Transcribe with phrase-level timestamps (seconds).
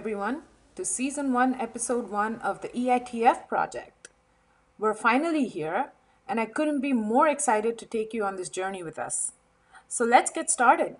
[0.00, 0.44] Everyone,
[0.76, 4.08] to Season 1, Episode 1 of the EITF project.
[4.78, 5.92] We're finally here,
[6.26, 9.32] and I couldn't be more excited to take you on this journey with us.
[9.88, 10.96] So let's get started.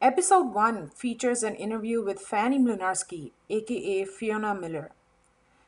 [0.00, 4.92] Episode 1 features an interview with Fanny Mlinarsky, aka Fiona Miller.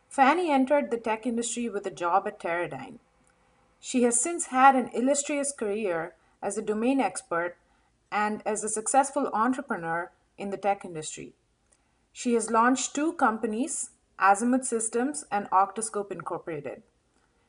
[0.08, 3.00] Fanny entered the tech industry with a job at Teradyne.
[3.80, 7.56] She has since had an illustrious career as a domain expert
[8.12, 11.32] and as a successful entrepreneur in the tech industry.
[12.16, 16.84] She has launched two companies, Azimuth Systems and Octoscope Incorporated.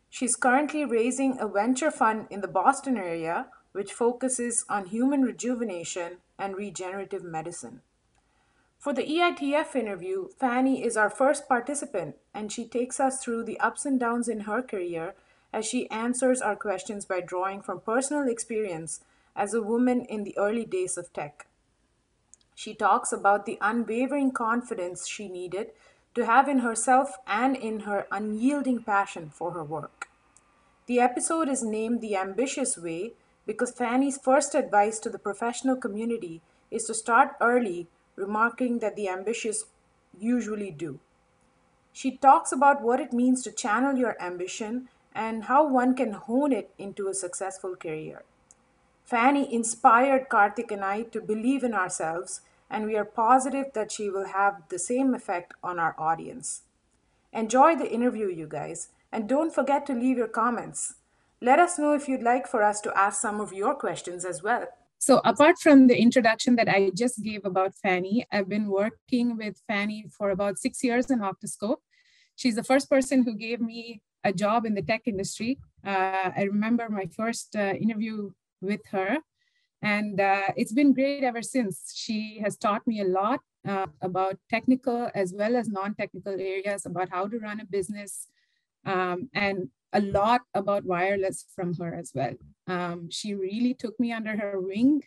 [0.10, 6.18] She's currently raising a venture fund in the Boston area which focuses on human rejuvenation
[6.40, 7.82] and regenerative medicine.
[8.80, 13.60] For the EITF interview, Fanny is our first participant and she takes us through the
[13.60, 15.14] ups and downs in her career
[15.54, 19.02] as she answers our questions by drawing from personal experience
[19.36, 21.46] as a woman in the early days of tech.
[22.56, 25.72] She talks about the unwavering confidence she needed
[26.16, 30.08] to have in herself and in her unyielding passion for her work.
[30.88, 33.14] The episode is named The Ambitious Way
[33.46, 39.10] because Fanny's first advice to the professional community is to start early, remarking that the
[39.10, 39.66] ambitious
[40.18, 41.00] usually do.
[41.92, 46.54] She talks about what it means to channel your ambition and how one can hone
[46.54, 48.24] it into a successful career.
[49.06, 54.10] Fanny inspired Karthik and I to believe in ourselves, and we are positive that she
[54.10, 56.64] will have the same effect on our audience.
[57.32, 60.96] Enjoy the interview, you guys, and don't forget to leave your comments.
[61.40, 64.42] Let us know if you'd like for us to ask some of your questions as
[64.42, 64.66] well.
[64.98, 69.62] So, apart from the introduction that I just gave about Fanny, I've been working with
[69.68, 71.84] Fanny for about six years in Octoscope.
[72.36, 75.60] She's the first person who gave me a job in the tech industry.
[75.86, 79.18] Uh, I remember my first uh, interview with her.
[79.82, 81.92] And uh, it's been great ever since.
[81.94, 86.86] She has taught me a lot uh, about technical as well as non technical areas
[86.86, 88.28] about how to run a business
[88.86, 92.34] um, and a lot about wireless from her as well.
[92.68, 95.04] Um, she really took me under her wing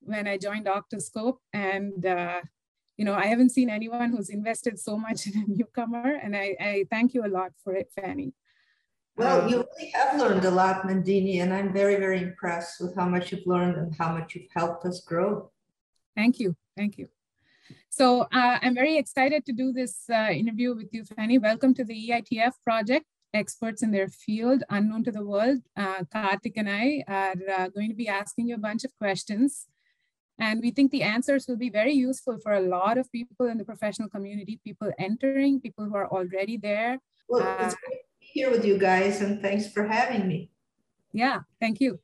[0.00, 1.38] when I joined Octoscope.
[1.52, 2.40] And, uh,
[2.96, 6.18] you know, I haven't seen anyone who's invested so much in a newcomer.
[6.22, 8.32] And I, I thank you a lot for it, Fanny.
[9.20, 12.96] Well, um, you really have learned a lot, Nandini, and I'm very, very impressed with
[12.96, 15.50] how much you've learned and how much you've helped us grow.
[16.16, 16.56] Thank you.
[16.74, 17.08] Thank you.
[17.90, 21.36] So uh, I'm very excited to do this uh, interview with you, Fanny.
[21.36, 23.04] Welcome to the EITF project,
[23.34, 25.58] experts in their field, unknown to the world.
[25.76, 29.66] Uh, Karthik and I are uh, going to be asking you a bunch of questions.
[30.38, 33.58] And we think the answers will be very useful for a lot of people in
[33.58, 37.00] the professional community, people entering, people who are already there.
[37.28, 38.00] Well, it's uh, great
[38.32, 40.50] here with you guys and thanks for having me.
[41.12, 41.98] Yeah, thank you.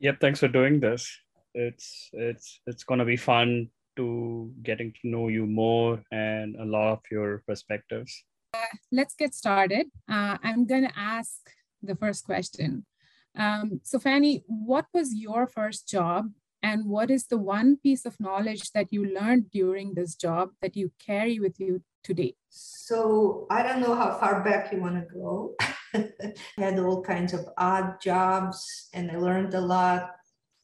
[0.00, 1.10] Yep, thanks for doing this.
[1.54, 6.64] It's it's it's going to be fun to getting to know you more and a
[6.64, 8.24] lot of your perspectives.
[8.54, 9.86] Uh, let's get started.
[10.08, 11.50] Uh, I'm going to ask
[11.82, 12.86] the first question.
[13.36, 16.30] Um, so, Fanny, what was your first job,
[16.62, 20.76] and what is the one piece of knowledge that you learned during this job that
[20.76, 22.34] you carry with you today?
[22.48, 25.54] So I don't know how far back you want to go.
[25.94, 30.10] I had all kinds of odd jobs and I learned a lot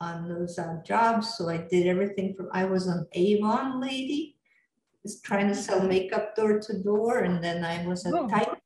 [0.00, 1.36] on those odd jobs.
[1.36, 4.36] So I did everything from I was an Avon lady,
[5.02, 8.28] just trying to sell makeup door to door, and then I was a oh.
[8.28, 8.60] typist.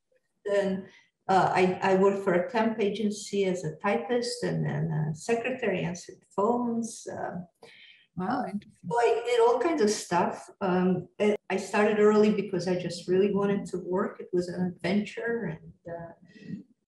[0.50, 0.84] And
[1.28, 5.80] uh, I, I worked for a temp agency as a typist and then a secretary
[5.80, 7.06] answered phones.
[7.06, 7.40] Uh,
[8.18, 8.44] Wow.
[8.90, 10.50] So I did all kinds of stuff.
[10.60, 11.06] Um,
[11.50, 14.16] I started early because I just really wanted to work.
[14.18, 16.12] It was an adventure, and uh,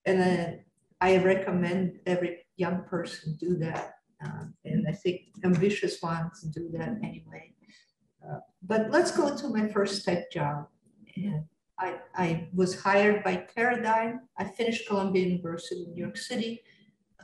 [0.06, 0.51] and uh,
[1.01, 3.95] I recommend every young person do that.
[4.25, 7.54] Uh, and I think ambitious ones do that anyway.
[8.27, 10.66] Uh, but let's go to my first tech job.
[11.16, 11.45] And
[11.80, 14.18] I, I was hired by Teradyne.
[14.38, 16.62] I finished Columbia University in New York City.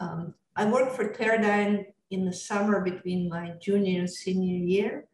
[0.01, 5.05] Um, I worked for Teradyne in the summer between my junior and senior year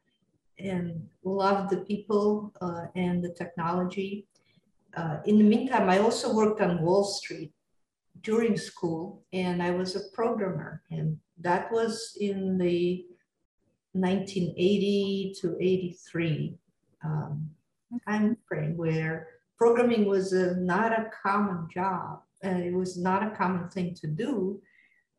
[0.59, 4.27] and loved the people uh, and the technology.
[4.97, 7.53] Uh, in the meantime, I also worked on Wall Street
[8.21, 10.83] during school and I was a programmer.
[10.91, 13.05] And that was in the
[13.93, 16.55] 1980 to 83
[17.05, 17.51] um,
[18.01, 19.29] time frame where
[19.59, 22.21] programming was a, not a common job.
[22.43, 24.61] and it was not a common thing to do.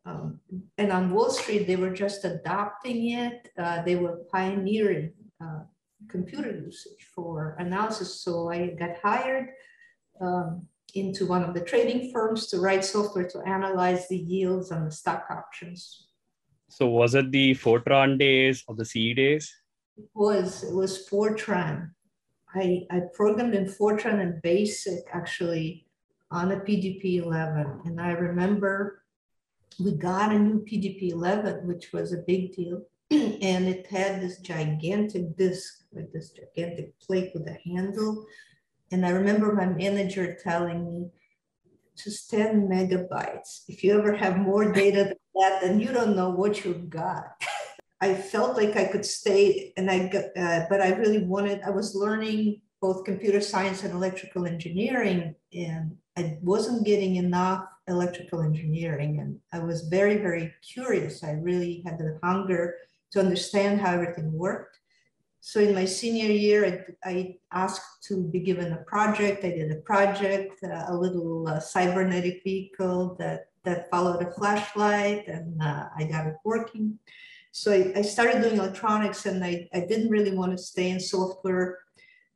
[0.06, 0.40] Um,
[0.76, 3.48] and on Wall Street, they were just adopting it.
[3.58, 5.12] Uh, they were pioneering
[5.42, 5.60] uh,
[6.08, 8.20] computer usage for analysis.
[8.20, 9.48] So I got hired
[10.20, 14.84] um, into one of the trading firms to write software to analyze the yields on
[14.84, 16.08] the stock options.
[16.68, 19.50] So was it the Fortran days or the C days?
[19.96, 20.64] It was.
[20.64, 21.93] It was Fortran.
[22.54, 25.86] I, I programmed in Fortran and BASIC actually
[26.30, 27.82] on a PDP 11.
[27.84, 29.02] And I remember
[29.82, 32.82] we got a new PDP 11, which was a big deal.
[33.10, 38.24] and it had this gigantic disk, like this gigantic plate with a handle.
[38.92, 41.10] And I remember my manager telling me,
[41.96, 43.62] just 10 megabytes.
[43.68, 47.24] If you ever have more data than that, then you don't know what you've got.
[48.04, 51.62] I felt like I could stay, and I got, uh, but I really wanted.
[51.62, 58.42] I was learning both computer science and electrical engineering, and I wasn't getting enough electrical
[58.42, 61.24] engineering, and I was very, very curious.
[61.24, 62.74] I really had the hunger
[63.12, 64.76] to understand how everything worked.
[65.40, 66.60] So in my senior year,
[67.04, 69.44] I, I, asked to be given a project.
[69.44, 75.28] I did a project, uh, a little uh, cybernetic vehicle that, that followed a flashlight
[75.28, 76.98] and uh, I got it working.
[77.56, 80.98] So I, I, started doing electronics and I, I didn't really want to stay in
[80.98, 81.78] software,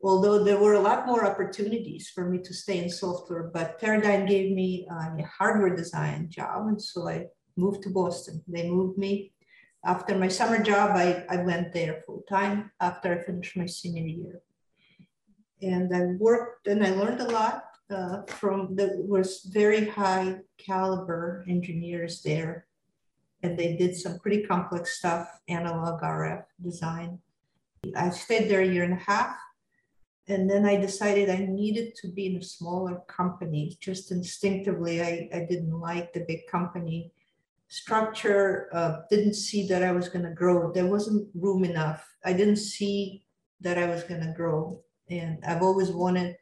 [0.00, 4.28] although there were a lot more opportunities for me to stay in software, but Teradyne
[4.28, 6.68] gave me a hardware design job.
[6.68, 7.26] And so I
[7.56, 8.44] moved to Boston.
[8.46, 9.32] They moved me
[9.84, 14.06] after my summer job, I, I went there full time after I finished my senior
[14.06, 14.42] year.
[15.62, 21.44] And I worked and I learned a lot uh, from the was very high caliber
[21.48, 22.67] engineers there.
[23.42, 27.18] And they did some pretty complex stuff, analog RF design.
[27.96, 29.36] I stayed there a year and a half.
[30.26, 33.76] And then I decided I needed to be in a smaller company.
[33.80, 37.12] Just instinctively, I, I didn't like the big company
[37.68, 40.72] structure, uh, didn't see that I was going to grow.
[40.72, 42.06] There wasn't room enough.
[42.24, 43.24] I didn't see
[43.60, 44.80] that I was going to grow.
[45.10, 46.36] And I've always wanted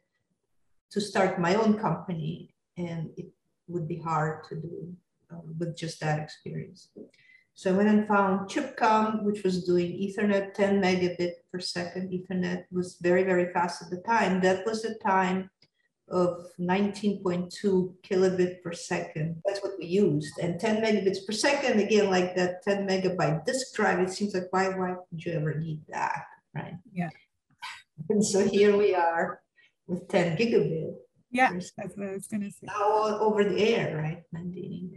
[0.91, 3.27] to start my own company, and it
[3.69, 4.97] would be hard to do
[5.33, 6.89] uh, with just that experience.
[7.55, 12.13] So I went and found Chipcom, which was doing Ethernet 10 megabit per second.
[12.13, 14.43] Ethernet was very, very fast at the time.
[14.43, 15.49] That was the time
[16.11, 19.43] of 19.2 kilobit per second.
[19.47, 20.39] That's what we used.
[20.39, 24.49] And 10 megabits per second, again, like that 10 megabyte disk drive, it seems like,
[24.51, 26.25] why, why would you ever need that,
[26.55, 26.75] right?
[26.93, 27.11] Yeah.
[28.11, 29.41] And so here we are
[29.87, 30.97] with 10 gigabit.
[31.37, 32.67] Yeah, that's what I was going to say.
[32.67, 34.23] Now over the air, right?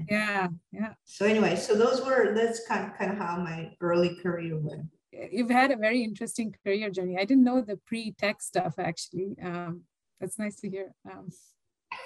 [0.10, 0.94] Yeah, yeah.
[1.04, 4.88] So anyway, so those were, that's kind of, kind of how my early career went.
[5.12, 7.18] You've had a very interesting career journey.
[7.20, 9.36] I didn't know the pre-tech stuff actually.
[9.44, 9.82] Um,
[10.22, 10.94] that's nice to hear.
[11.12, 11.28] Um,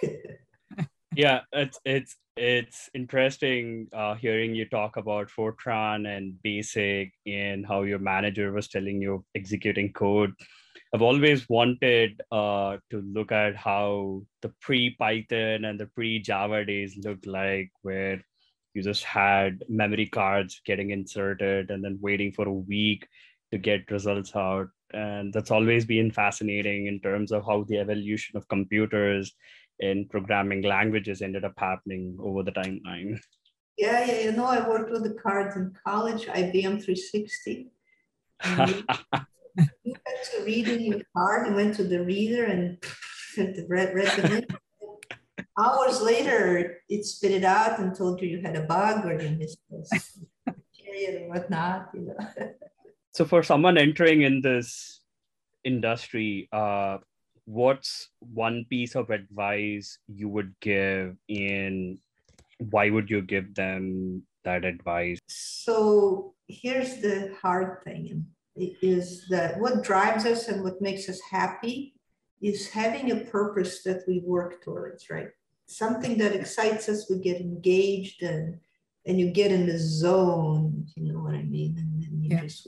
[1.15, 7.83] yeah, it's it's it's interesting uh, hearing you talk about Fortran and Basic and how
[7.83, 10.33] your manager was telling you executing code.
[10.93, 17.25] I've always wanted uh, to look at how the pre-Python and the pre-Java days looked
[17.25, 18.21] like, where
[18.73, 23.07] you just had memory cards getting inserted and then waiting for a week
[23.51, 28.37] to get results out and that's always been fascinating in terms of how the evolution
[28.37, 29.33] of computers
[29.79, 33.19] in programming languages ended up happening over the timeline.
[33.77, 37.71] Yeah, yeah, you know, I worked with the cards in college, IBM 360.
[39.83, 42.77] you had to read in your card, you went to the reader and
[43.67, 44.47] read, read the
[45.59, 49.29] Hours later, it spit it out and told you you had a bug or you
[49.37, 50.19] missed this
[50.73, 52.49] period and whatnot, you know.
[53.11, 55.01] so for someone entering in this
[55.63, 56.97] industry uh,
[57.45, 61.97] what's one piece of advice you would give in
[62.69, 65.19] why would you give them that advice?
[65.27, 71.95] So here's the hard thing is that what drives us and what makes us happy
[72.41, 75.29] is having a purpose that we work towards right
[75.65, 78.59] something that excites us we get engaged and
[79.05, 82.41] and you get in the zone you know what i mean and then you yeah.
[82.41, 82.67] just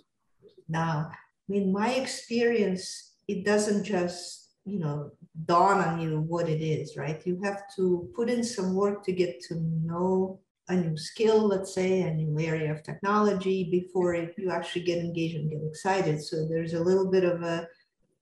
[0.68, 1.10] now.
[1.12, 5.12] I mean, my experience, it doesn't just, you know,
[5.46, 7.22] dawn on you what it is, right?
[7.26, 11.74] You have to put in some work to get to know a new skill, let's
[11.74, 16.22] say, a new area of technology before it, you actually get engaged and get excited.
[16.24, 17.68] So there's a little bit of a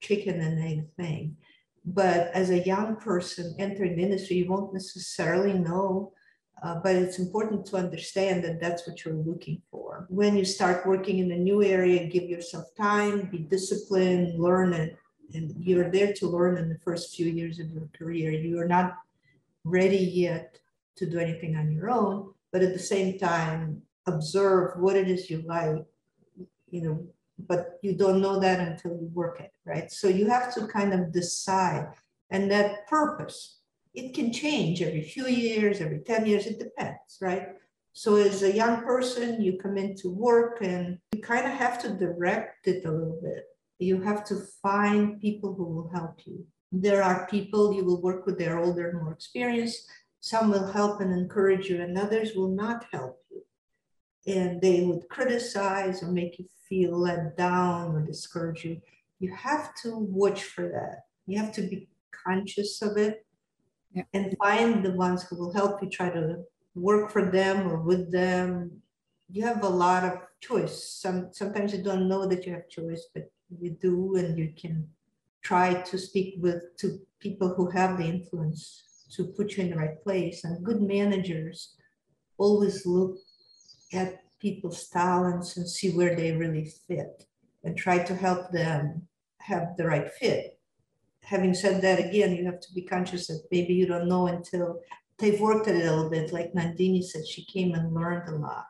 [0.02, 1.38] chicken and egg thing.
[1.86, 6.14] But as a young person entering the industry, you won't necessarily know
[6.64, 10.06] uh, but it's important to understand that that's what you're looking for.
[10.08, 14.98] When you start working in a new area, give yourself time, be disciplined, learn it.
[15.34, 18.32] And you're there to learn in the first few years of your career.
[18.32, 18.96] You are not
[19.66, 20.58] ready yet
[20.98, 25.30] to do anything on your own, but at the same time, observe what it is
[25.30, 25.84] you like,
[26.70, 27.08] you know,
[27.48, 29.92] but you don't know that until you work it, right?
[29.92, 31.88] So you have to kind of decide.
[32.30, 33.60] And that purpose,
[33.94, 37.50] it can change every few years, every 10 years, it depends, right?
[37.94, 41.90] So as a young person, you come into work and you kind of have to
[41.90, 43.46] direct it a little bit.
[43.78, 46.46] You have to find people who will help you.
[46.72, 49.88] There are people you will work with, they're older, more experienced.
[50.24, 53.42] Some will help and encourage you, and others will not help you.
[54.25, 58.80] And they would criticize or make you feel let down or discourage you.
[59.20, 61.00] You have to watch for that.
[61.25, 61.89] You have to be
[62.25, 63.25] conscious of it
[63.94, 64.03] yeah.
[64.13, 68.10] and find the ones who will help you try to work for them or with
[68.10, 68.82] them.
[69.30, 70.88] You have a lot of choice.
[70.88, 74.88] Some sometimes you don't know that you have choice, but you do, and you can
[75.42, 79.77] try to speak with to people who have the influence to put you in the
[79.77, 80.43] right place.
[80.43, 81.75] And good managers
[82.38, 83.17] always look
[83.93, 87.25] at people's talents and see where they really fit
[87.63, 89.08] and try to help them
[89.39, 90.60] have the right fit.
[91.22, 94.79] Having said that, again, you have to be conscious that maybe you don't know until
[95.17, 96.34] they've worked at it a little bit.
[96.34, 98.65] Like Nandini said, she came and learned a lot.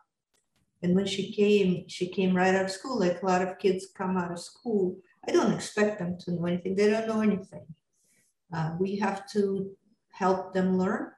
[0.84, 3.00] And when she came, she came right out of school.
[3.00, 4.98] Like a lot of kids come out of school.
[5.28, 6.76] I don't expect them to know anything.
[6.76, 7.66] They don't know anything.
[8.54, 9.72] Uh, we have to
[10.14, 11.12] help them learn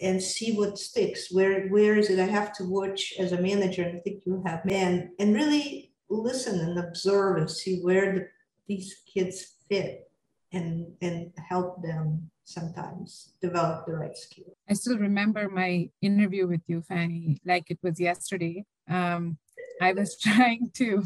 [0.00, 1.32] and see what sticks.
[1.32, 2.18] Where where is it?
[2.18, 5.92] I have to watch as a manager, and I think you have man, and really
[6.08, 8.26] listen and observe and see where the,
[8.66, 10.10] these kids fit
[10.52, 14.56] and and help them sometimes develop the right skill.
[14.68, 18.64] I still remember my interview with you, Fanny, like it was yesterday.
[18.88, 19.38] Um,
[19.80, 21.04] I was trying to,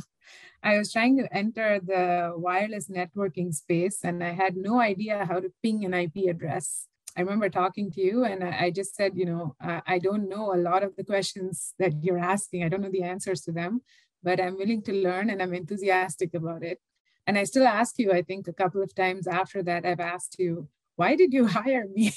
[0.62, 5.40] I was trying to enter the wireless networking space, and I had no idea how
[5.40, 6.86] to ping an IP address.
[7.16, 10.58] I remember talking to you, and I just said, you know, I don't know a
[10.58, 12.64] lot of the questions that you're asking.
[12.64, 13.82] I don't know the answers to them,
[14.22, 16.80] but I'm willing to learn, and I'm enthusiastic about it.
[17.26, 20.36] And I still ask you, I think a couple of times after that, I've asked
[20.38, 22.12] you, why did you hire me?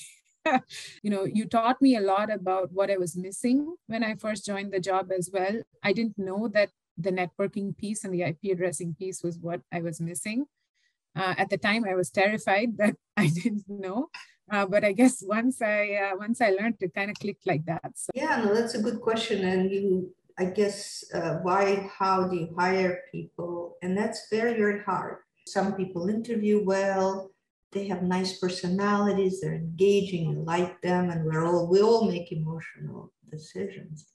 [1.03, 4.45] you know, you taught me a lot about what I was missing when I first
[4.45, 5.61] joined the job as well.
[5.83, 9.81] I didn't know that the networking piece and the IP addressing piece was what I
[9.81, 10.45] was missing.
[11.15, 14.09] Uh, at the time, I was terrified that I didn't know.
[14.49, 17.65] Uh, but I guess once I uh, once I learned, it kind of clicked like
[17.65, 17.91] that.
[17.95, 18.11] So.
[18.15, 22.55] Yeah, no, that's a good question, and you, I guess, uh, why, how do you
[22.57, 23.77] hire people?
[23.81, 25.17] And that's very, very hard.
[25.45, 27.31] Some people interview well,
[27.71, 32.31] they have nice personalities, they're engaging, you like them, and we're all we all make
[32.31, 34.13] emotional decisions.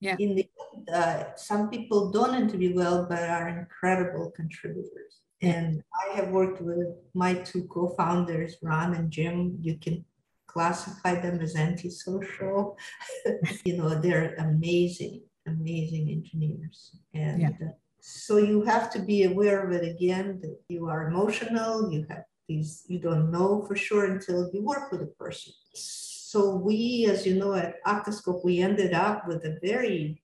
[0.00, 0.16] Yeah.
[0.18, 0.48] In the
[0.92, 5.21] uh, some people don't interview well, but are incredible contributors.
[5.42, 9.58] And I have worked with my two co-founders, Ron and Jim.
[9.60, 10.04] You can
[10.46, 12.76] classify them as antisocial.
[13.64, 16.96] you know, they're amazing, amazing engineers.
[17.12, 17.48] And yeah.
[17.60, 17.70] uh,
[18.00, 22.24] so you have to be aware of it again that you are emotional, you have
[22.48, 25.52] these, you don't know for sure until you work with a person.
[25.74, 30.22] So we, as you know, at Octoscope, we ended up with a very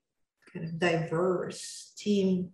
[0.53, 2.51] kind of diverse team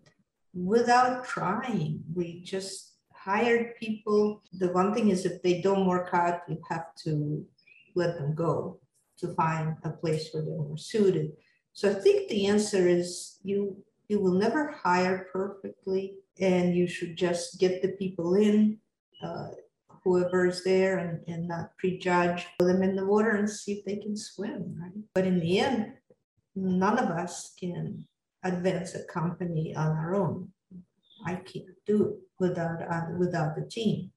[0.55, 2.03] without trying.
[2.15, 4.43] We just hired people.
[4.59, 7.45] The one thing is if they don't work out, you have to
[7.95, 8.79] let them go
[9.19, 11.33] to find a place where they're more suited.
[11.73, 13.77] So I think the answer is you
[14.09, 18.79] you will never hire perfectly and you should just get the people in
[19.23, 19.49] uh,
[20.05, 23.85] whoever is there and, and not prejudge Put them in the water and see if
[23.85, 25.95] they can swim right but in the end
[26.55, 28.07] none of us can
[28.45, 30.49] advance a company on our own.
[31.27, 34.11] I can't do it without uh, without the team.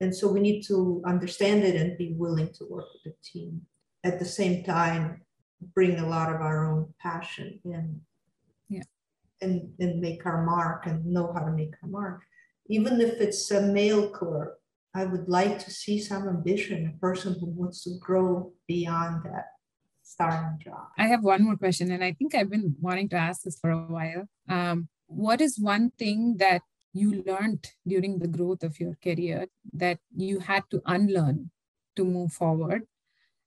[0.00, 3.62] And so we need to understand it and be willing to work with the team.
[4.04, 5.22] At the same time
[5.74, 8.00] bring a lot of our own passion in.
[8.68, 8.82] Yeah.
[9.40, 12.22] And and make our mark and know how to make our mark.
[12.68, 14.58] Even if it's a mail clerk
[14.94, 19.51] I would like to see some ambition, a person who wants to grow beyond that
[20.12, 20.88] starting job.
[20.98, 23.70] I have one more question, and I think I've been wanting to ask this for
[23.70, 24.28] a while.
[24.48, 29.98] Um, what is one thing that you learned during the growth of your career that
[30.14, 31.50] you had to unlearn
[31.96, 32.82] to move forward?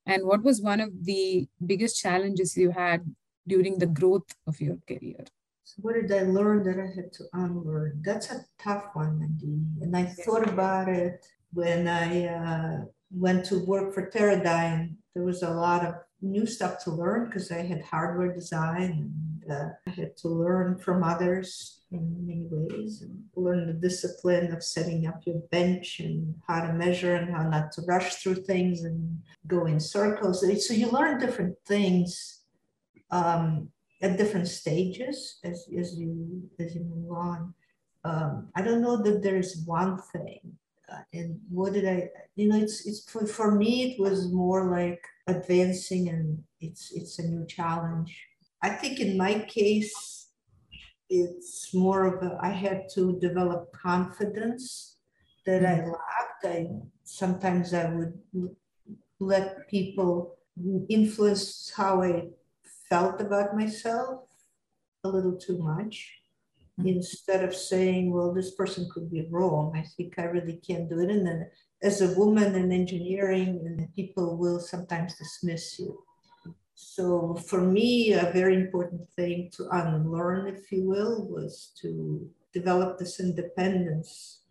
[0.05, 3.01] And what was one of the biggest challenges you had
[3.47, 5.25] during the growth of your career?
[5.63, 8.01] So what did I learn that I had to unlearn?
[8.05, 9.77] That's a tough one, Nadine.
[9.81, 15.41] And I thought about it when I uh, went to work for Teradyne, there was
[15.41, 19.11] a lot of new stuff to learn because I had hardware design
[19.45, 24.51] and uh, I had to learn from others in many ways and learn the discipline
[24.51, 28.35] of setting up your bench and how to measure and how not to rush through
[28.35, 30.41] things and go in circles.
[30.67, 32.41] So you learn different things
[33.11, 33.69] um,
[34.01, 37.53] at different stages as, as you as you move on.
[38.03, 40.57] Um, I don't know that there's one thing
[41.13, 45.01] and what did I, you know, it's, it's for, for me, it was more like
[45.27, 48.15] advancing and it's, it's a new challenge.
[48.61, 50.29] I think in my case,
[51.09, 54.97] it's more of a, I had to develop confidence
[55.45, 55.91] that I mm-hmm.
[55.91, 56.45] lacked.
[56.45, 56.67] I
[57.03, 58.13] sometimes I would
[59.19, 60.37] let people
[60.89, 62.27] influence how I
[62.89, 64.21] felt about myself
[65.03, 66.11] a little too much.
[66.79, 66.89] Mm-hmm.
[66.89, 70.99] Instead of saying, well, this person could be wrong, I think I really can't do
[70.99, 71.09] it.
[71.09, 71.49] And then
[71.81, 76.03] as a woman in engineering, and people will sometimes dismiss you.
[76.73, 82.97] So for me, a very important thing to unlearn, if you will, was to develop
[82.97, 84.41] this independence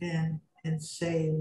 [0.00, 1.32] and and say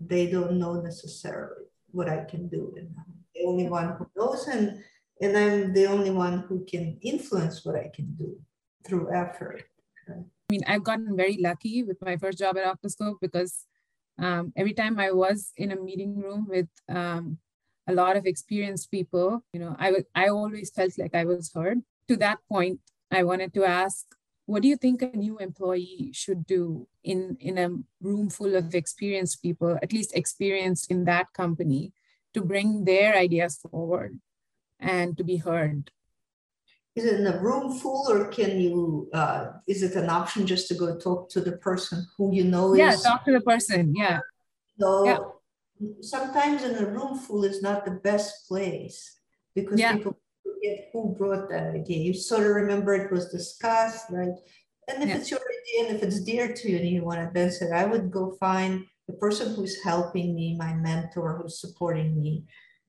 [0.00, 4.48] they don't know necessarily what I can do, and I'm the only one who knows,
[4.48, 4.82] and
[5.20, 8.36] and I'm the only one who can influence what I can do
[8.84, 9.64] through effort.
[10.08, 10.14] I
[10.50, 13.66] mean, I've gotten very lucky with my first job at Octoscope because
[14.18, 17.38] um, every time I was in a meeting room with um,
[17.86, 21.78] a lot of experienced people, you know, I, I always felt like I was heard.
[22.08, 24.06] To that point, I wanted to ask,
[24.46, 27.70] what do you think a new employee should do in, in a
[28.00, 31.92] room full of experienced people, at least experienced in that company,
[32.34, 34.18] to bring their ideas forward
[34.80, 35.92] and to be heard?
[36.96, 40.66] Is it in a room full or can you, uh, is it an option just
[40.68, 43.04] to go talk to the person who you know yeah, is?
[43.04, 44.18] Yeah, talk to the person, yeah.
[44.78, 45.18] So yeah
[46.00, 49.18] sometimes in a room full is not the best place
[49.54, 49.94] because yeah.
[49.94, 51.98] people forget who brought that idea.
[51.98, 54.36] You sort of remember it was discussed, right?
[54.88, 55.16] And if yeah.
[55.16, 57.72] it's your idea and if it's dear to you and you want to advance it,
[57.72, 62.44] I would go find the person who's helping me, my mentor who's supporting me,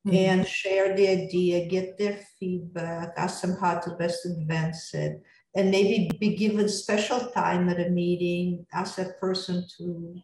[0.05, 0.15] mm-hmm.
[0.15, 5.21] and share the idea, get their feedback, ask them how to best advance it,
[5.55, 10.15] and maybe be given special time at a meeting, ask that person to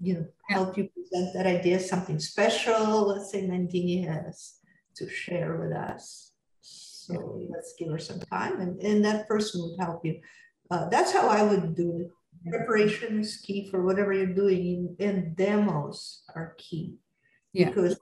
[0.00, 4.54] you know, help you present that idea, something special, let's say Nandini has
[4.96, 6.32] to share with us.
[6.60, 10.20] So let's give her some time and, and that person would help you.
[10.70, 12.10] Uh, that's how I would do it.
[12.50, 16.98] Preparation is key for whatever you're doing and demos are key
[17.52, 17.66] yeah.
[17.66, 17.98] because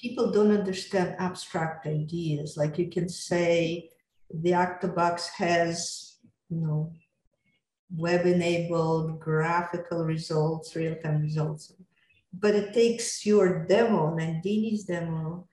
[0.00, 2.56] people don't understand abstract ideas.
[2.56, 3.90] Like you can say
[4.32, 6.16] the Octobox has,
[6.48, 6.92] you know,
[7.94, 11.72] web-enabled graphical results, real-time results.
[12.32, 15.48] But it takes your demo, Nandini's demo,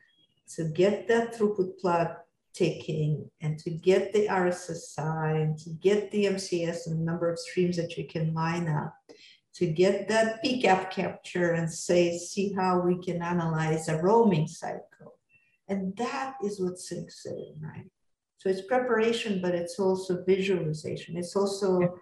[0.55, 2.19] to get that throughput plot
[2.53, 7.39] ticking and to get the RSSI and to get the MCS and the number of
[7.39, 8.95] streams that you can line up,
[9.57, 15.17] to get that PCAP capture and say, see how we can analyze a roaming cycle.
[15.67, 17.89] And that is what sinks in, right?
[18.37, 21.17] So it's preparation, but it's also visualization.
[21.17, 21.99] It's also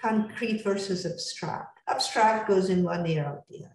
[0.00, 1.80] concrete versus abstract.
[1.88, 3.74] Abstract goes in one ear out the other.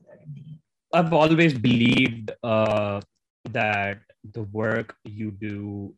[0.92, 3.02] I've always believed uh,
[3.52, 4.00] that
[4.34, 5.94] the work you do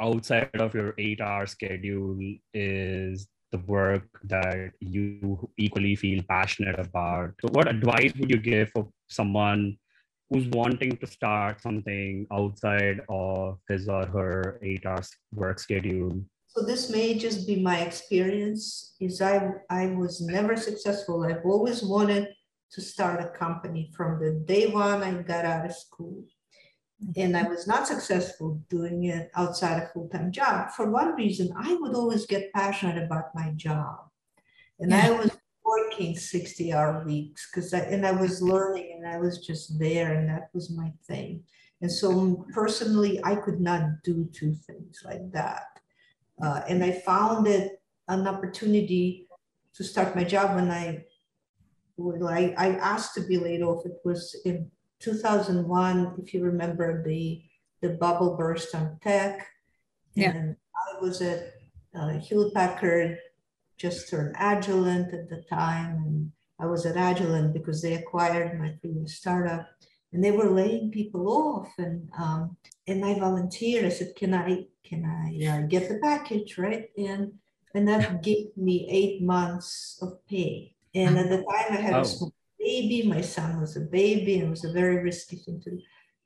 [0.00, 2.18] outside of your eight hour schedule
[2.52, 7.32] is the work that you equally feel passionate about.
[7.40, 9.78] So, what advice would you give for someone
[10.30, 16.20] who's wanting to start something outside of his or her eight hours work schedule?
[16.48, 21.22] So this may just be my experience is I, I was never successful.
[21.22, 22.28] I've always wanted
[22.72, 26.24] to start a company from the day one I got out of school.
[27.16, 30.70] And I was not successful doing it outside a full-time job.
[30.70, 34.08] For one reason, I would always get passionate about my job.
[34.80, 35.08] And yeah.
[35.08, 35.30] I was
[35.64, 40.14] working 60 hour weeks because I and I was learning and I was just there
[40.14, 41.42] and that was my thing.
[41.82, 45.64] And so personally, I could not do two things like that.
[46.42, 49.26] Uh, and I found it an opportunity
[49.74, 51.04] to start my job when I,
[51.96, 53.84] when I, I asked to be laid off.
[53.84, 57.42] It was in 2001, if you remember the,
[57.82, 59.46] the bubble burst on tech.
[60.14, 60.32] Yeah.
[60.32, 61.52] And I was at
[61.94, 63.18] uh, Hewlett Packard,
[63.76, 66.02] just turned Agilent at the time.
[66.06, 69.66] And I was at Agilent because they acquired my previous startup
[70.12, 71.68] and they were laying people off.
[71.78, 72.56] And, um,
[72.86, 73.84] and I volunteered.
[73.84, 76.88] I said, can I can I uh, get the package, right?
[76.96, 77.32] And
[77.74, 80.74] and that gave me eight months of pay.
[80.94, 82.00] And at the time, I had oh.
[82.00, 82.32] a small
[82.66, 83.08] baby.
[83.08, 85.80] My son was a baby, and it was a very risky thing to do.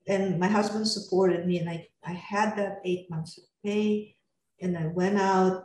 [0.08, 1.78] And my husband supported me, and I
[2.12, 4.16] I had that eight months of pay.
[4.62, 5.56] And I went out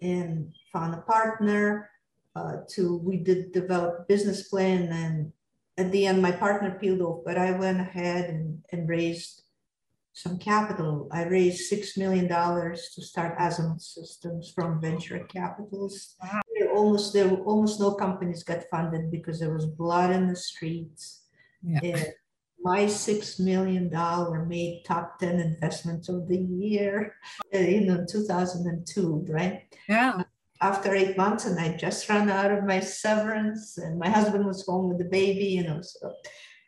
[0.00, 1.90] and found a partner.
[2.36, 5.32] Uh, to we did develop business plan, and
[5.76, 9.42] at the end, my partner peeled off, but I went ahead and, and raised
[10.12, 11.08] some capital.
[11.10, 16.16] I raised $6 million to start Azimuth Systems from venture capitalists.
[16.22, 16.40] Wow.
[16.74, 21.24] Almost, there were almost no companies got funded because there was blood in the streets.
[21.62, 22.04] Yeah.
[22.62, 27.14] My six million dollar made top 10 investments of the year
[27.54, 30.22] uh, you know 2002 right yeah
[30.60, 34.66] after eight months and i just ran out of my severance and my husband was
[34.66, 36.12] home with the baby you know so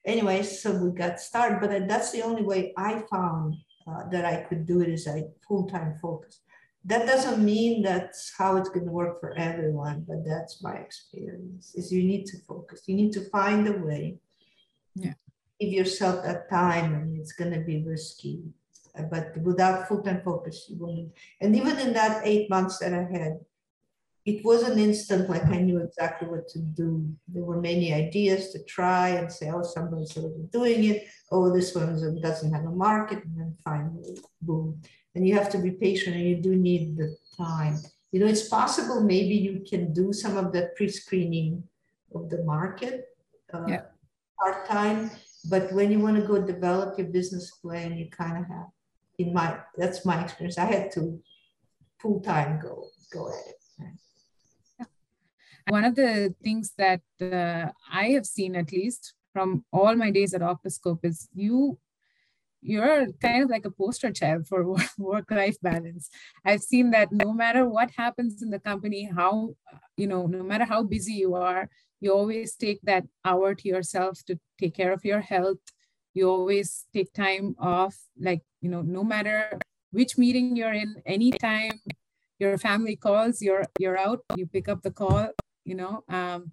[0.07, 3.55] anyway so we got started but that's the only way i found
[3.87, 6.41] uh, that i could do it is i full-time focus
[6.85, 11.75] that doesn't mean that's how it's going to work for everyone but that's my experience
[11.75, 12.83] is you need to focus.
[12.87, 14.19] You need to find a way
[14.95, 15.15] yeah.
[15.61, 18.43] give yourself that time and it's going to be risky
[19.11, 23.39] but without full-time focus you won't and even in that eight months that i had
[24.27, 27.05] it was an instant like i knew exactly what to do.
[27.27, 31.09] There were many ideas to try and say oh somebody's already doing it.
[31.33, 34.81] Oh this one doesn't have a market and then finally boom
[35.15, 37.79] and you have to be patient and you do need the time.
[38.13, 41.65] You know it's possible maybe you can do some of that pre-screening
[42.15, 43.09] of the market
[43.55, 43.83] uh, yeah.
[44.39, 45.11] part-time
[45.49, 48.67] but when you want to go develop your business plan you kind of have
[49.19, 51.19] in my that's my experience i had to
[52.01, 54.87] full-time go go at it
[55.69, 60.35] one of the things that uh, i have seen at least from all my days
[60.35, 61.79] at Octoscope is you
[62.63, 64.65] you're kind of like a poster child for
[64.99, 66.09] work life balance.
[66.45, 69.55] I've seen that no matter what happens in the company how
[69.97, 71.69] you know no matter how busy you are
[72.01, 75.59] you always take that hour to yourself to take care of your health.
[76.15, 79.59] You always take time off like you know no matter
[79.93, 81.81] which meeting you're in anytime
[82.39, 85.29] your family calls you're you're out you pick up the call
[85.65, 86.51] you know um,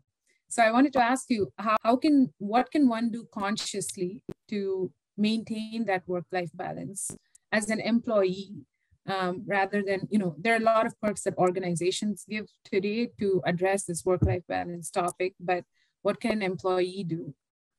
[0.47, 4.91] so i wanted to ask you how, how can what can one do consciously to
[5.19, 7.11] maintain that work-life balance
[7.51, 8.65] as an employee
[9.07, 13.09] um, rather than, you know, there are a lot of perks that organizations give today
[13.19, 15.63] to address this work-life balance topic, but
[16.01, 17.33] what can an employee do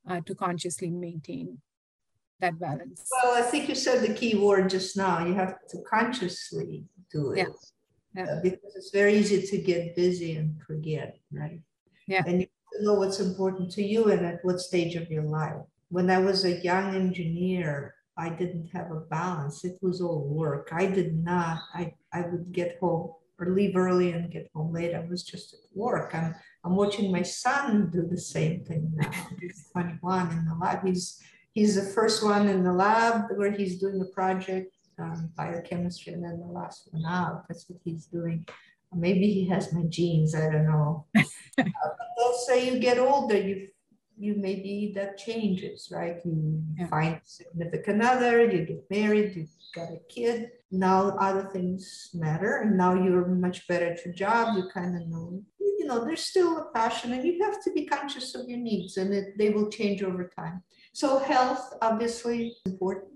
[0.09, 1.59] uh, to consciously maintain
[2.40, 3.09] that balance?
[3.22, 5.24] Well, I think you said the key word just now.
[5.24, 7.38] You have to consciously do it.
[7.38, 7.44] Yeah.
[8.14, 8.33] yeah.
[8.33, 11.61] Uh, because it's very easy to get busy and forget, right?
[12.07, 12.24] Yeah.
[12.26, 12.48] And you
[12.83, 16.44] know what's important to you and at what stage of your life when I was
[16.44, 19.64] a young engineer, I didn't have a balance.
[19.64, 20.70] It was all work.
[20.72, 24.94] I did not, I, I would get home or leave early and get home late.
[24.94, 26.14] I was just at work.
[26.14, 29.11] I'm, I'm watching my son do the same thing now.
[29.40, 30.87] He's 21 in the lab.
[30.87, 31.20] He's,
[31.53, 36.22] he's the first one in the lab where he's doing a project, um, biochemistry, and
[36.22, 37.48] then the last one out.
[37.48, 38.46] That's what he's doing.
[38.94, 40.35] Maybe he has my genes.
[40.35, 41.07] I don't know.
[41.16, 41.64] uh,
[42.18, 43.68] also, you get older, you
[44.20, 46.18] you maybe that changes, right?
[46.24, 46.88] You yeah.
[46.88, 50.50] find a significant other, you get married, you got a kid.
[50.70, 54.56] Now other things matter, and now you're much better at your job.
[54.56, 57.87] You kind of know, you know, there's still a passion, and you have to be
[57.87, 60.62] conscious of your needs, and it, they will change over time.
[60.92, 63.12] So health, obviously, is important.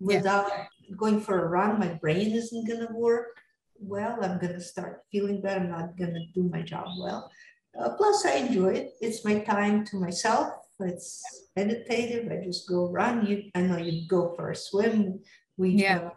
[0.00, 0.96] Without yeah.
[0.96, 3.38] going for a run, my brain isn't gonna work
[3.78, 4.18] well.
[4.22, 5.62] I'm gonna start feeling bad.
[5.62, 7.30] I'm not gonna do my job well.
[7.78, 8.94] Uh, plus, I enjoy it.
[9.00, 10.52] It's my time to myself.
[10.80, 11.22] It's
[11.56, 12.30] meditative.
[12.30, 13.26] I just go run.
[13.26, 15.20] You, I know you go for a swim.
[15.56, 16.10] We, yeah.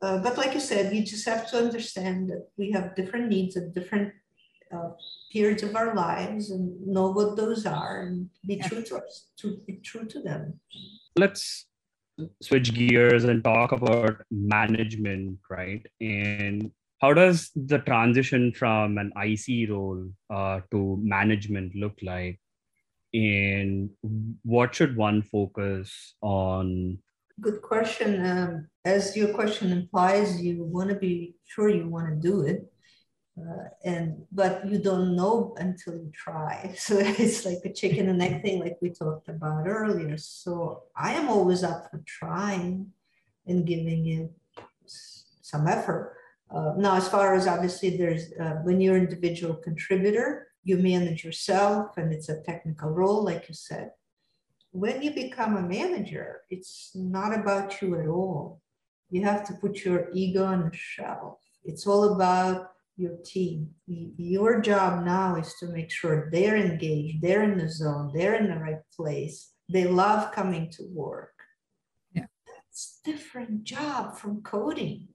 [0.00, 3.56] Uh, but like you said, you just have to understand that we have different needs
[3.56, 4.12] at different
[4.72, 4.90] uh,
[5.32, 8.68] periods of our lives, and know what those are, and be yeah.
[8.68, 9.26] true to us.
[9.38, 10.60] To be true to them.
[11.18, 11.66] Let's
[12.40, 15.84] switch gears and talk about management, right?
[16.00, 22.38] And how does the transition from an IC role uh, to management look like?
[23.14, 23.90] And
[24.44, 26.98] what should one focus on?
[27.40, 28.24] Good question.
[28.24, 32.70] Um, as your question implies, you want to be sure you want to do it.
[33.40, 38.20] Uh, and but you don't know until you try so it's like a chicken and
[38.20, 42.86] egg thing like we talked about earlier so i am always up for trying
[43.46, 44.30] and giving it
[44.84, 46.19] some effort
[46.52, 51.24] uh, now, as far as obviously there's, uh, when you're an individual contributor, you manage
[51.24, 53.92] yourself and it's a technical role, like you said.
[54.72, 58.60] When you become a manager, it's not about you at all.
[59.10, 61.38] You have to put your ego on the shelf.
[61.64, 63.70] It's all about your team.
[63.86, 68.48] Your job now is to make sure they're engaged, they're in the zone, they're in
[68.48, 69.52] the right place.
[69.68, 71.34] They love coming to work.
[72.12, 72.26] Yeah.
[72.46, 75.08] That's different job from coding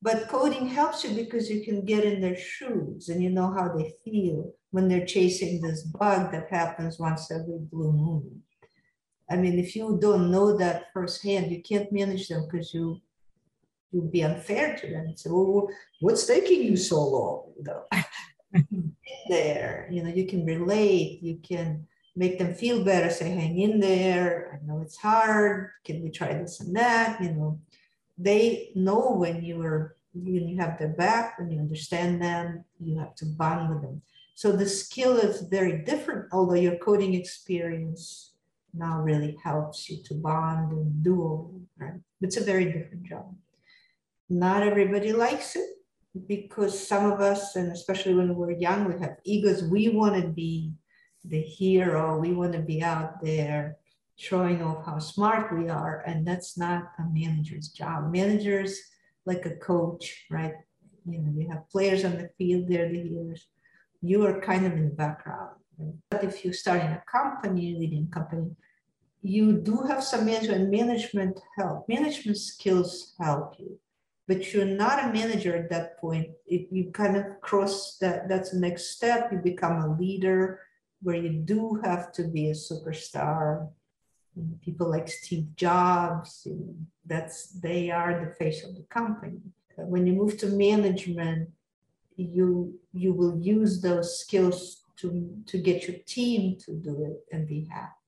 [0.00, 3.68] but coding helps you because you can get in their shoes and you know how
[3.76, 8.42] they feel when they're chasing this bug that happens once every blue moon.
[9.30, 13.00] I mean, if you don't know that firsthand, you can't manage them because you
[13.90, 15.14] you'd be unfair to them.
[15.16, 15.68] So, well,
[16.00, 17.52] what's taking you so long?
[17.56, 18.82] You know,
[19.28, 23.80] there, you know, you can relate, you can make them feel better, say, hang in
[23.80, 24.60] there.
[24.60, 25.70] I know it's hard.
[25.84, 27.20] Can we try this and that?
[27.22, 27.60] You know,
[28.18, 32.98] they know when you are when you have their back, when you understand them, you
[32.98, 34.02] have to bond with them.
[34.34, 38.32] So the skill is very different, although your coding experience
[38.74, 42.00] now really helps you to bond and do right?
[42.20, 43.34] It's a very different job.
[44.28, 45.68] Not everybody likes it
[46.26, 49.62] because some of us, and especially when we're young, we have egos.
[49.62, 50.72] We want to be
[51.24, 52.18] the hero.
[52.18, 53.76] We want to be out there
[54.18, 56.02] showing off how smart we are.
[56.06, 58.12] And that's not a manager's job.
[58.12, 58.78] Managers,
[59.24, 60.54] like a coach, right?
[61.06, 63.46] You know, you have players on the field, they're the heroes.
[64.02, 65.56] You are kind of in the background.
[65.78, 65.94] Right?
[66.10, 68.50] But if you start in a company, leading company,
[69.22, 71.88] you do have some management management help.
[71.88, 73.78] Management skills help you,
[74.26, 76.28] but you're not a manager at that point.
[76.46, 79.30] If you kind of cross that, that's the next step.
[79.32, 80.60] You become a leader
[81.02, 83.68] where you do have to be a superstar.
[84.62, 86.46] People like Steve Jobs,
[87.06, 89.40] that's they are the face of the company.
[89.76, 91.50] When you move to management,
[92.16, 95.08] you you will use those skills to
[95.46, 97.98] to get your team to do it and be happy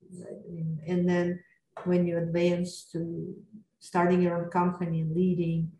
[0.86, 1.40] and then
[1.84, 3.34] when you advance to
[3.78, 5.72] starting your own company and leading,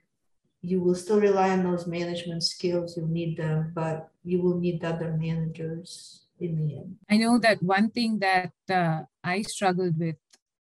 [0.63, 2.97] you will still rely on those management skills.
[2.97, 6.97] You'll need them, but you will need other managers in the end.
[7.11, 10.17] I know that one thing that uh, I struggled with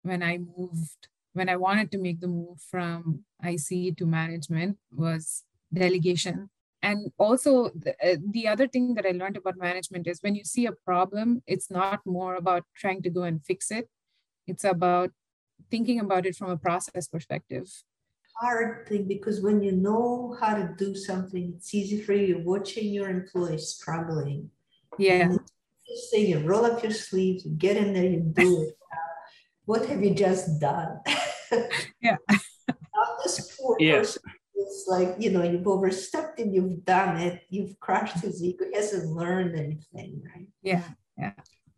[0.04, 5.44] when I moved, when I wanted to make the move from IC to management was
[5.74, 6.50] delegation.
[6.82, 10.44] And also, the, uh, the other thing that I learned about management is when you
[10.44, 13.90] see a problem, it's not more about trying to go and fix it,
[14.46, 15.12] it's about
[15.72, 17.72] thinking about it from a process perspective.
[18.42, 22.26] Hard thing because when you know how to do something, it's easy for you.
[22.26, 24.50] You're watching your employees struggling.
[24.98, 25.30] Yeah.
[25.88, 28.78] Just say you roll up your sleeves, you get in there, you do it.
[29.66, 31.00] what have you just done?
[32.02, 32.18] yeah.
[33.24, 34.00] this poor yeah.
[34.00, 34.22] person
[34.56, 38.76] it's like you know you've overstepped and you've done it you've crushed his ego he
[38.76, 40.84] hasn't learned anything right yeah
[41.18, 41.34] yeah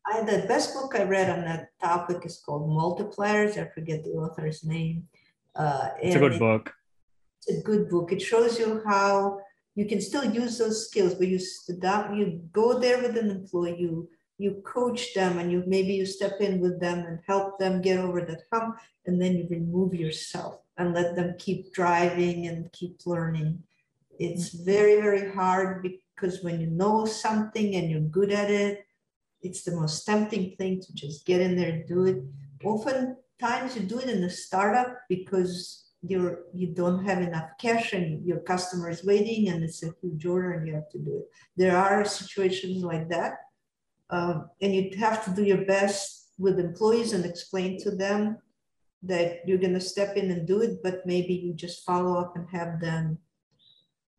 [0.07, 3.57] I, the best book I read on that topic is called Multipliers.
[3.57, 5.07] I forget the author's name.
[5.55, 6.71] Uh, it's a good it, book.
[7.39, 8.11] It's a good book.
[8.11, 9.39] It shows you how
[9.73, 14.07] you can still use those skills, but you you go there with an employee, you
[14.37, 17.99] you coach them, and you maybe you step in with them and help them get
[17.99, 22.99] over that hump, and then you remove yourself and let them keep driving and keep
[23.05, 23.63] learning.
[24.19, 24.65] It's mm-hmm.
[24.65, 28.85] very very hard because when you know something and you're good at it
[29.45, 32.23] it's the most tempting thing to just get in there and do it.
[32.63, 38.25] Oftentimes you do it in a startup because you're you don't have enough cash and
[38.25, 41.25] your customer is waiting and it's a huge order and you have to do it.
[41.55, 43.33] There are situations like that.
[44.09, 48.37] Um, and you have to do your best with employees and explain to them
[49.03, 52.35] that you're going to step in and do it, but maybe you just follow up
[52.35, 53.19] and have them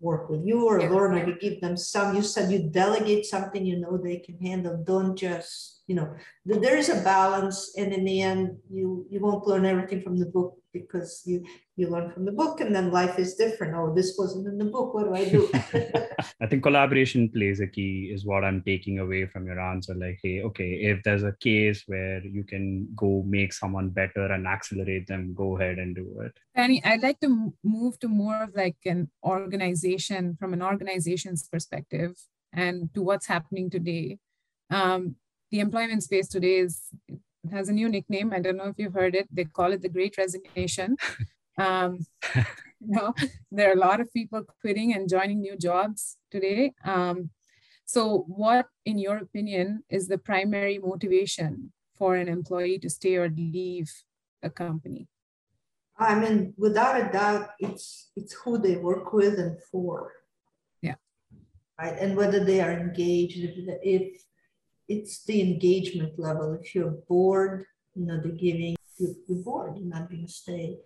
[0.01, 0.89] work with you or yeah.
[0.89, 4.39] learn or you give them some you said you delegate something you know they can
[4.39, 9.21] handle don't just you know there is a balance and in the end you you
[9.21, 11.45] won't learn everything from the book because you
[11.77, 13.75] you learn from the book and then life is different.
[13.75, 15.49] Oh this wasn't in the book what do i do?
[16.41, 19.95] I think collaboration plays a key is what i'm taking away from your answer.
[19.95, 24.47] Like hey okay if there's a case where you can go make someone better and
[24.47, 26.33] accelerate them go ahead and do it.
[26.55, 32.17] Annie, i'd like to move to more of like an organization from an organization's perspective
[32.53, 34.19] and to what's happening today.
[34.71, 35.17] Um,
[35.51, 36.83] the employment space today is
[37.53, 38.33] has a new nickname.
[38.33, 39.29] I don't know if you've heard it.
[39.33, 40.97] They call it the Great Resignation.
[41.59, 42.01] Um,
[42.35, 42.45] you
[42.81, 43.15] know,
[43.51, 46.75] there are a lot of people quitting and joining new jobs today.
[46.85, 47.31] Um,
[47.87, 53.31] so, what, in your opinion, is the primary motivation for an employee to stay or
[53.31, 53.91] leave
[54.43, 55.09] a company?
[55.99, 60.13] I mean, without a doubt, it's it's who they work with and for.
[60.83, 60.97] Yeah.
[61.81, 63.39] Right, and whether they are engaged.
[63.39, 64.23] If, if
[64.89, 66.59] it's the engagement level.
[66.61, 70.79] If you're bored, you know, the giving, you're, bored, you're not going to stay.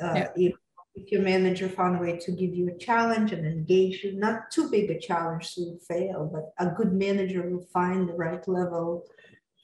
[0.00, 0.28] Uh, yeah.
[0.36, 0.52] if,
[0.94, 4.50] if your manager found a way to give you a challenge and engage you, not
[4.50, 8.46] too big a challenge so you fail, but a good manager will find the right
[8.48, 9.04] level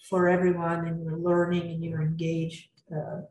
[0.09, 2.69] for everyone and you're learning and you're engaged.
[2.95, 3.23] Uh,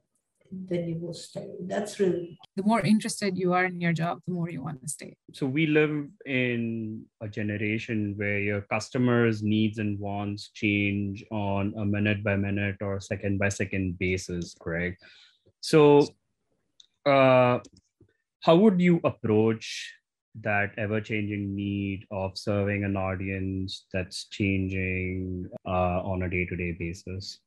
[0.68, 1.48] then you will stay.
[1.62, 4.88] That's really the more interested you are in your job, the more you want to
[4.88, 5.18] stay.
[5.34, 11.86] So we live in a generation where your customers' needs and wants change on a
[11.86, 15.04] minute by minute or second by second basis, correct?
[15.60, 16.08] So
[17.06, 17.60] uh,
[18.42, 19.94] how would you approach
[20.42, 26.56] that ever changing need of serving an audience that's changing uh, on a day to
[26.56, 27.40] day basis?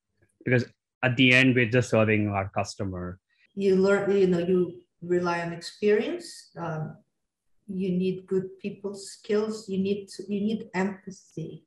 [0.44, 0.64] Because
[1.02, 3.18] at the end, we're just serving our customer.
[3.54, 6.50] You learn, you know, you rely on experience.
[6.56, 6.96] Um,
[7.66, 9.68] you need good people skills.
[9.68, 11.64] You need to, you need empathy.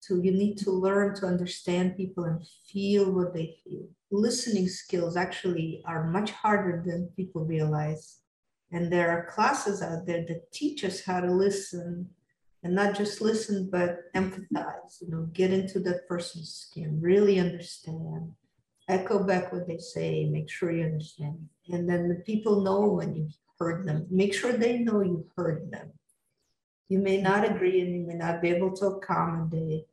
[0.00, 3.86] So you need to learn to understand people and feel what they feel.
[4.10, 8.18] Listening skills actually are much harder than people realize.
[8.72, 12.08] And there are classes out there that teach us how to listen
[12.62, 18.32] and not just listen, but empathize, you know, get into that person's skin, really understand,
[18.90, 21.48] echo back what they say, make sure you understand.
[21.68, 25.70] And then the people know when you heard them, make sure they know you heard
[25.70, 25.92] them.
[26.88, 29.86] You may not agree and you may not be able to accommodate,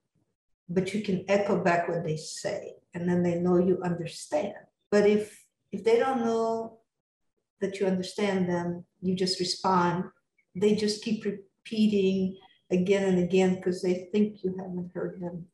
[0.68, 4.56] but you can echo back what they say and then they know you understand.
[4.90, 6.80] But if if they don't know
[7.62, 10.06] that you understand them, you just respond.
[10.56, 12.38] They just keep repeating
[12.72, 15.46] again and again because they think you haven't heard them.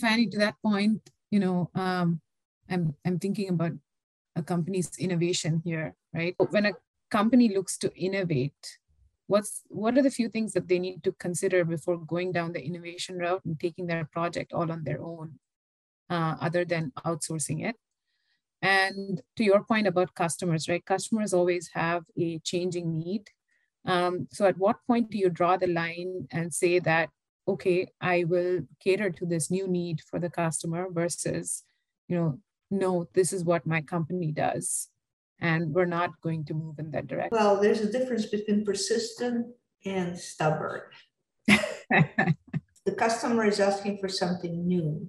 [0.00, 2.20] Fanny, to that point, you know, um,
[2.70, 3.72] I'm I'm thinking about
[4.36, 6.34] a company's innovation here, right?
[6.50, 6.72] When a
[7.10, 8.78] company looks to innovate,
[9.26, 12.64] what's what are the few things that they need to consider before going down the
[12.64, 15.38] innovation route and taking their project all on their own,
[16.10, 17.76] uh, other than outsourcing it?
[18.62, 20.84] And to your point about customers, right?
[20.84, 23.28] Customers always have a changing need.
[23.84, 27.10] Um, so at what point do you draw the line and say that,
[27.48, 31.64] okay, I will cater to this new need for the customer versus,
[32.06, 32.38] you know,
[32.72, 34.88] no, this is what my company does.
[35.40, 37.30] And we're not going to move in that direction.
[37.32, 39.46] Well, there's a difference between persistent
[39.84, 40.82] and stubborn.
[41.48, 45.08] the customer is asking for something new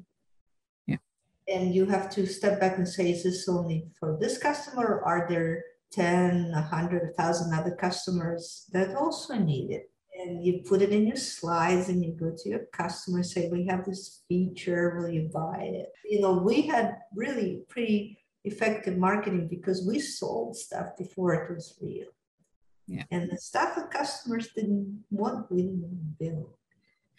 [0.88, 0.98] Yeah.
[1.48, 5.00] and you have to step back and say, is this only for this customer?
[5.00, 9.93] Or are there 10, 100, 1,000 other customers that also need it?
[10.24, 13.50] And you put it in your slides and you go to your customer and say,
[13.50, 15.92] we have this feature, will you buy it?
[16.06, 21.78] You know, we had really pretty effective marketing because we sold stuff before it was
[21.82, 22.08] real.
[22.88, 23.04] Yeah.
[23.12, 26.54] And the stuff that customers didn't want, we didn't build.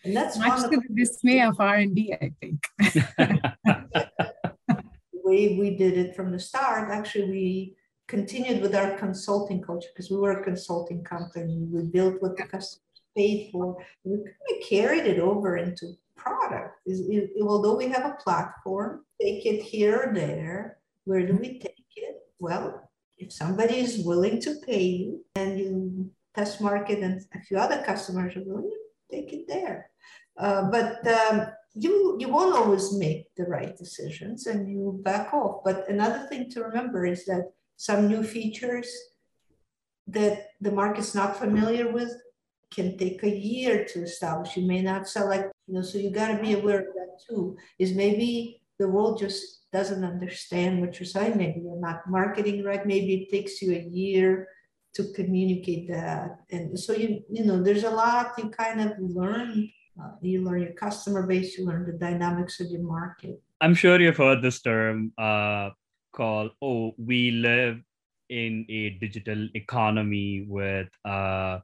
[0.04, 2.66] And that's much to the dismay of R&D, I think.
[5.24, 10.10] way we did it from the start, actually, we continued with our consulting culture because
[10.10, 11.66] we were a consulting company.
[11.70, 12.83] We built what the customers
[13.16, 13.76] paid for.
[14.04, 16.78] We kind of carried it over into product.
[16.86, 20.78] It, it, although we have a platform, take it here or there.
[21.04, 22.16] Where do we take it?
[22.38, 27.58] Well, if somebody is willing to pay you and you test market and a few
[27.58, 28.70] other customers are willing,
[29.10, 29.90] take it there.
[30.36, 35.62] Uh, but um, you you won't always make the right decisions and you back off.
[35.64, 38.88] But another thing to remember is that some new features
[40.06, 42.12] that the market's not familiar with
[42.74, 44.56] can take a year to establish.
[44.56, 47.20] You may not sell like, you know, so you got to be aware of that
[47.28, 47.56] too.
[47.78, 51.36] Is maybe the world just doesn't understand what you're saying.
[51.36, 52.86] Maybe you're not marketing right.
[52.86, 54.48] Maybe it takes you a year
[54.94, 56.38] to communicate that.
[56.50, 60.62] And so you, you know, there's a lot you kind of learn uh, you learn
[60.62, 63.40] your customer base, you learn the dynamics of your market.
[63.60, 65.70] I'm sure you've heard this term uh,
[66.12, 67.80] called, oh, we live
[68.28, 71.60] in a digital economy with uh,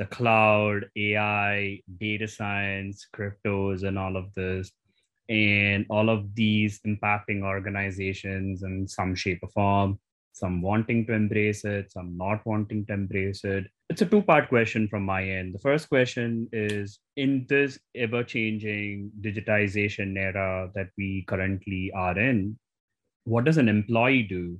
[0.00, 4.72] the cloud, AI, data science, cryptos, and all of this.
[5.28, 10.00] And all of these impacting organizations in some shape or form
[10.32, 13.66] some wanting to embrace it, some not wanting to embrace it.
[13.90, 15.54] It's a two part question from my end.
[15.54, 22.58] The first question is in this ever changing digitization era that we currently are in,
[23.24, 24.58] what does an employee do?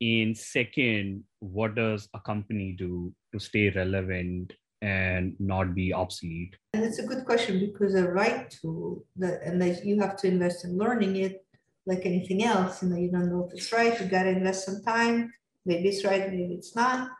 [0.00, 4.52] In second, what does a company do to stay relevant
[4.82, 6.56] and not be obsolete?
[6.72, 10.64] And it's a good question because the right tool that and you have to invest
[10.64, 11.44] in learning it
[11.86, 14.82] like anything else, you know, you don't know if it's right, you gotta invest some
[14.82, 15.32] time,
[15.66, 17.10] maybe it's right, maybe it's not.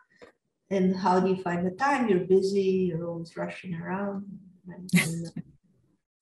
[0.71, 2.09] And how do you find the time?
[2.09, 4.25] You're busy, you're always rushing around.
[4.67, 5.41] And, and, uh,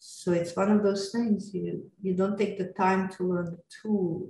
[0.01, 3.63] so it's one of those things, you, you don't take the time to learn the
[3.81, 4.29] tool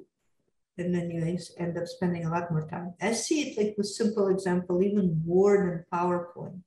[0.79, 2.95] and then you end up spending a lot more time.
[3.01, 6.61] I see it like with simple example, even Word and PowerPoint.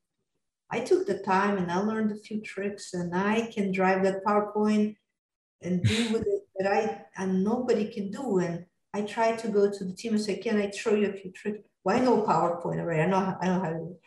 [0.70, 4.24] I took the time and I learned a few tricks and I can drive that
[4.26, 4.96] PowerPoint
[5.62, 8.40] and do with it that I and nobody can do.
[8.40, 11.14] And I try to go to the team and say, "Can I show you a
[11.14, 13.02] few tricks?" Well, I know PowerPoint already.
[13.02, 13.98] I know I know how to.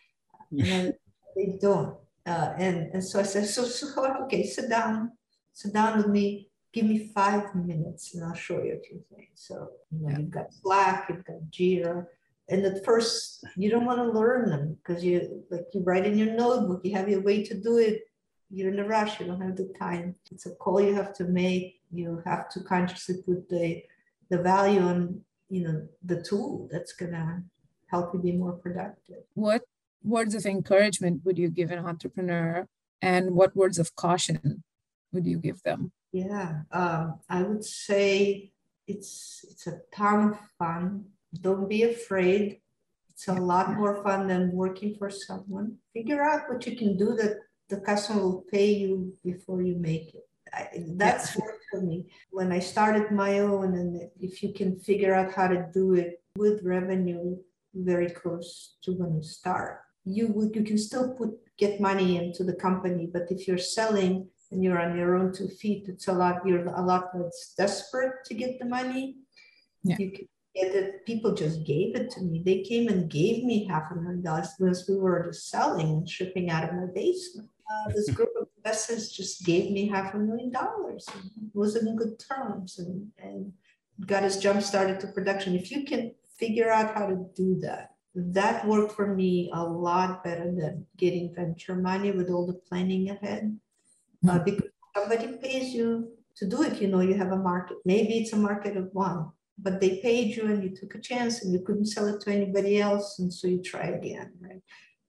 [0.64, 0.94] And
[1.36, 1.94] they don't.
[2.24, 3.86] Uh, and and so I said, "So so
[4.24, 5.12] okay, sit down,
[5.52, 6.47] sit down with me.
[6.72, 10.30] Give me five minutes, and I'll show you a few things." So you know, you've
[10.30, 12.06] got Slack, you've got Jira.
[12.50, 16.16] and at first you don't want to learn them because you like you write in
[16.16, 18.04] your notebook, you have your way to do it.
[18.50, 20.14] You're in a rush, you don't have the time.
[20.32, 21.80] It's a call you have to make.
[21.90, 23.82] You have to consciously put the
[24.30, 27.42] the value on you know the tool that's gonna
[27.88, 29.22] help you be more productive.
[29.34, 29.62] What
[30.02, 32.66] words of encouragement would you give an entrepreneur
[33.02, 34.62] and what words of caution
[35.12, 35.92] would you give them?
[36.12, 38.52] Yeah, um, I would say
[38.86, 41.04] it's it's a ton of fun.
[41.40, 42.60] Don't be afraid.
[43.10, 45.76] It's a lot more fun than working for someone.
[45.92, 47.36] Figure out what you can do that
[47.68, 50.26] the customer will pay you before you make it.
[50.54, 51.44] I, that's yeah.
[51.44, 52.06] worked for me.
[52.30, 56.22] When I started my own, and if you can figure out how to do it
[56.36, 57.36] with revenue
[57.74, 62.44] very close to when you start, you would you can still put get money into
[62.44, 63.10] the company.
[63.12, 66.66] But if you're selling and you're on your own two feet, it's a lot, you're
[66.66, 69.16] a lot less desperate to get the money.
[69.84, 69.96] Yeah.
[69.98, 71.06] You can get it.
[71.06, 72.42] People just gave it to me.
[72.44, 76.08] They came and gave me half a million dollars because we were just selling and
[76.08, 77.48] shipping out of my basement.
[77.70, 81.06] Uh, this group of investors just gave me half a million dollars.
[81.14, 83.52] It was in good terms and, and
[84.06, 85.54] got us jump started to production.
[85.54, 90.24] If you can figure out how to do that, that worked for me a lot
[90.24, 93.58] better than getting venture money with all the planning ahead.
[94.26, 97.76] Uh, because somebody pays you to do it, you know, you have a market.
[97.84, 101.42] Maybe it's a market of one, but they paid you and you took a chance
[101.42, 103.18] and you couldn't sell it to anybody else.
[103.18, 104.62] And so you try again, right?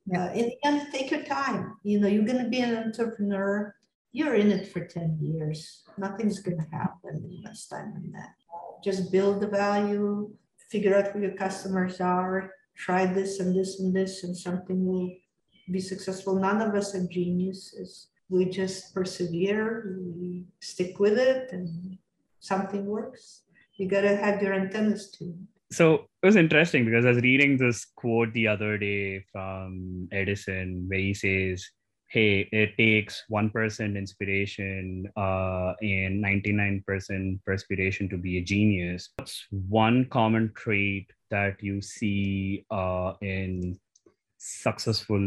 [0.06, 0.26] Yeah.
[0.26, 1.76] Uh, in the end, take your time.
[1.84, 3.76] You know, you're going to be an entrepreneur.
[4.12, 5.84] You're in it for 10 years.
[5.98, 8.34] Nothing's going to happen in less time than that.
[8.84, 10.32] Just build the value,
[10.72, 15.12] figure out who your customers are, try this and this and this, and something will
[15.72, 16.36] be successful.
[16.36, 18.08] None of us are geniuses.
[18.30, 21.98] We just persevere, we stick with it, and
[22.40, 23.44] something works.
[23.76, 25.48] You got to have your antennas tuned.
[25.72, 30.86] So it was interesting because I was reading this quote the other day from Edison
[30.88, 31.68] where he says,
[32.08, 39.10] hey, it takes 1% inspiration uh, and 99% perspiration to be a genius.
[39.18, 43.80] What's one common trait that you see uh, in
[44.40, 45.22] successful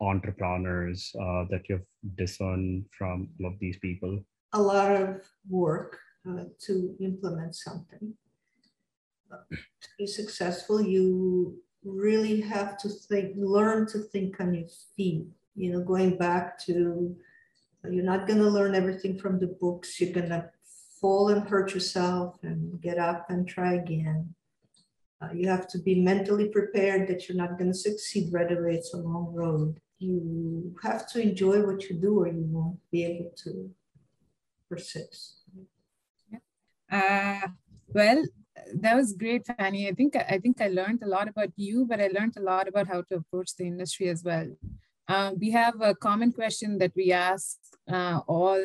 [0.00, 1.86] entrepreneurs uh, that you've
[2.16, 4.24] discerned from all of these people?
[4.52, 5.98] A lot of work
[6.28, 8.14] uh, to implement something.
[9.30, 15.26] To be successful, you really have to think, learn to think on your feet.
[15.54, 17.16] You know, going back to
[17.90, 20.00] you're not going to learn everything from the books.
[20.00, 20.50] You're going to
[21.00, 24.34] fall and hurt yourself and get up and try again.
[25.22, 28.74] Uh, you have to be mentally prepared that you're not going to succeed right away.
[28.74, 29.80] It's a long road.
[29.98, 33.70] You have to enjoy what you do, or you won't be able to
[34.68, 35.40] persist.
[36.90, 37.48] Uh,
[37.88, 38.22] well,
[38.74, 39.88] that was great, Fanny.
[39.88, 42.68] I think I think I learned a lot about you, but I learned a lot
[42.68, 44.48] about how to approach the industry as well.
[45.08, 47.56] Uh, we have a common question that we ask
[47.90, 48.60] uh, all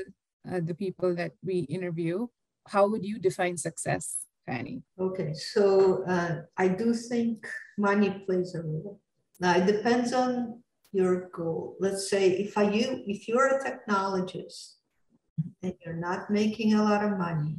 [0.51, 2.27] uh, the people that we interview.
[2.67, 4.25] How would you define success?
[4.45, 4.83] Fanny?
[4.99, 8.99] Okay, so uh, I do think money plays a role.
[9.39, 10.61] Now it depends on
[10.91, 11.75] your goal.
[11.79, 14.75] Let's say if I you if you're a technologist
[15.63, 17.57] and you're not making a lot of money,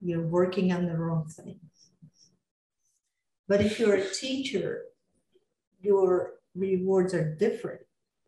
[0.00, 1.60] you're working on the wrong things.
[3.46, 4.84] But if you're a teacher,
[5.80, 7.82] your rewards are different.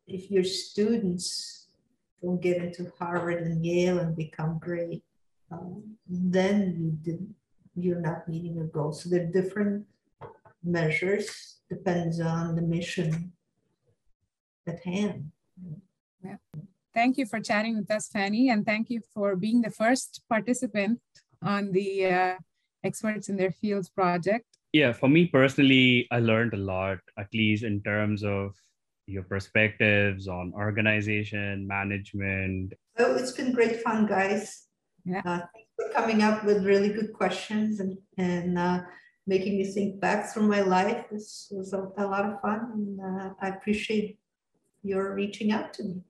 [0.07, 1.68] If your students
[2.23, 5.03] don't get into Harvard and Yale and become great,
[5.51, 7.35] um, then you didn't
[7.75, 9.03] you're not meeting your goals.
[9.03, 9.87] So there are different
[10.62, 13.33] measures, depends on the mission
[14.66, 15.31] at hand.
[16.25, 16.37] Yeah.
[16.95, 21.01] Thank you for chatting with us, Fanny, and thank you for being the first participant
[21.43, 22.35] on the uh,
[22.85, 24.45] Experts in Their Fields project.
[24.73, 28.55] Yeah, for me personally, I learned a lot, at least in terms of
[29.07, 32.75] your perspectives on organization, management.
[32.99, 34.68] Oh, it's been great fun, guys.
[35.05, 35.23] Yeah.
[35.25, 35.41] Uh,
[35.95, 38.80] coming up with really good questions and, and uh,
[39.26, 41.05] making me think back through my life.
[41.11, 44.18] This was a, a lot of fun, and uh, I appreciate
[44.83, 46.03] your reaching out to me.